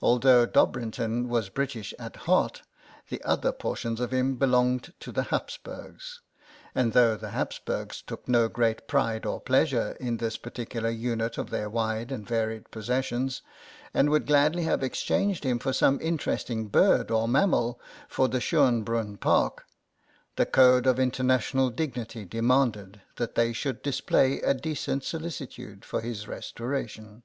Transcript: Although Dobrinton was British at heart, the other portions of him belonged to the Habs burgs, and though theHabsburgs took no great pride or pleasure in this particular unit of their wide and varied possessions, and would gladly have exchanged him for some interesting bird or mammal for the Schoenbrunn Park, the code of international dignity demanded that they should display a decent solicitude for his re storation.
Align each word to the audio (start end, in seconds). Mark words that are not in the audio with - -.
Although 0.00 0.46
Dobrinton 0.46 1.26
was 1.26 1.48
British 1.48 1.92
at 1.98 2.14
heart, 2.30 2.62
the 3.08 3.20
other 3.24 3.50
portions 3.50 3.98
of 3.98 4.12
him 4.12 4.36
belonged 4.36 4.92
to 5.00 5.10
the 5.10 5.22
Habs 5.32 5.58
burgs, 5.60 6.20
and 6.76 6.92
though 6.92 7.18
theHabsburgs 7.18 8.06
took 8.06 8.28
no 8.28 8.46
great 8.48 8.86
pride 8.86 9.26
or 9.26 9.40
pleasure 9.40 9.96
in 9.98 10.18
this 10.18 10.36
particular 10.36 10.90
unit 10.90 11.38
of 11.38 11.50
their 11.50 11.68
wide 11.68 12.12
and 12.12 12.24
varied 12.24 12.70
possessions, 12.70 13.42
and 13.92 14.10
would 14.10 14.28
gladly 14.28 14.62
have 14.62 14.84
exchanged 14.84 15.42
him 15.42 15.58
for 15.58 15.72
some 15.72 16.00
interesting 16.00 16.68
bird 16.68 17.10
or 17.10 17.26
mammal 17.26 17.80
for 18.08 18.28
the 18.28 18.38
Schoenbrunn 18.38 19.16
Park, 19.18 19.64
the 20.36 20.46
code 20.46 20.86
of 20.86 21.00
international 21.00 21.68
dignity 21.70 22.24
demanded 22.24 23.00
that 23.16 23.34
they 23.34 23.52
should 23.52 23.82
display 23.82 24.40
a 24.40 24.54
decent 24.54 25.02
solicitude 25.02 25.84
for 25.84 26.00
his 26.00 26.28
re 26.28 26.38
storation. 26.38 27.22